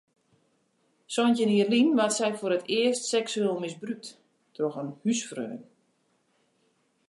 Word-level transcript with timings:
Santjin 1.15 1.51
jier 1.55 1.69
lyn 1.73 1.95
waard 1.97 2.15
sy 2.15 2.29
foar 2.39 2.55
it 2.57 2.65
earst 2.79 3.03
seksueel 3.13 3.57
misbrûkt 3.61 4.05
troch 4.55 4.79
in 4.81 4.89
húsfreon. 5.01 5.61